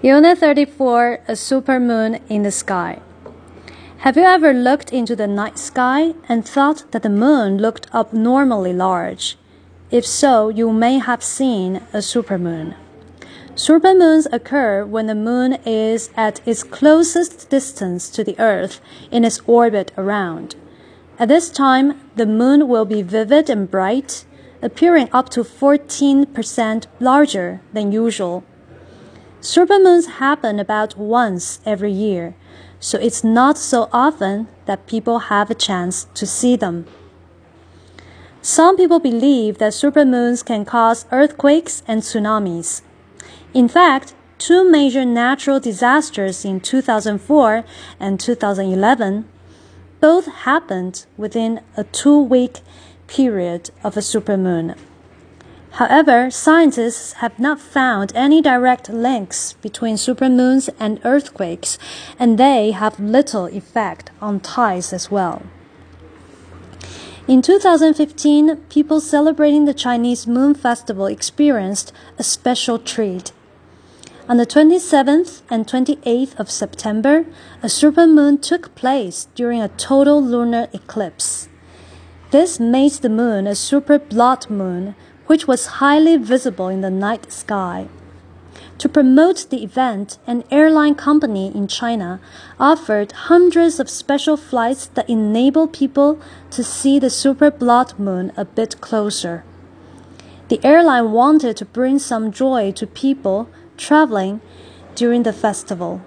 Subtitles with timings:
[0.00, 3.00] Unit 34 A Supermoon in the Sky.
[3.98, 8.72] Have you ever looked into the night sky and thought that the moon looked abnormally
[8.72, 9.36] large?
[9.90, 12.76] If so, you may have seen a supermoon.
[13.56, 18.80] Supermoons occur when the moon is at its closest distance to the earth
[19.10, 20.54] in its orbit around.
[21.18, 24.24] At this time, the moon will be vivid and bright,
[24.62, 28.44] appearing up to 14% larger than usual.
[29.40, 32.34] Supermoons happen about once every year,
[32.80, 36.86] so it's not so often that people have a chance to see them.
[38.42, 42.82] Some people believe that supermoons can cause earthquakes and tsunamis.
[43.54, 47.64] In fact, two major natural disasters in 2004
[48.00, 49.24] and 2011
[50.00, 52.60] both happened within a two week
[53.06, 54.76] period of a supermoon.
[55.78, 61.78] However, scientists have not found any direct links between supermoons and earthquakes,
[62.18, 65.42] and they have little effect on tides as well.
[67.28, 73.30] In 2015, people celebrating the Chinese Moon Festival experienced a special treat.
[74.28, 77.24] On the 27th and 28th of September,
[77.62, 81.48] a supermoon took place during a total lunar eclipse.
[82.32, 84.96] This made the moon a super blood moon
[85.28, 87.86] which was highly visible in the night sky.
[88.78, 92.20] To promote the event, an airline company in China
[92.58, 96.18] offered hundreds of special flights that enable people
[96.50, 99.44] to see the super blood moon a bit closer.
[100.48, 104.40] The airline wanted to bring some joy to people traveling
[104.94, 106.00] during the festival.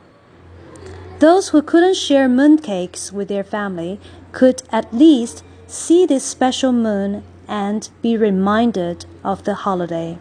[1.20, 4.00] Those who couldn't share mooncakes with their family
[4.32, 10.18] could at least see this special moon and be reminded of the holiday.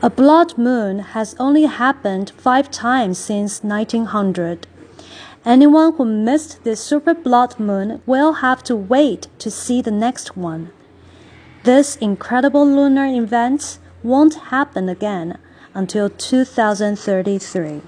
[0.00, 4.66] A blood moon has only happened five times since 1900.
[5.44, 10.36] Anyone who missed this super blood moon will have to wait to see the next
[10.36, 10.70] one.
[11.64, 15.38] This incredible lunar event won't happen again
[15.74, 17.82] until 2033.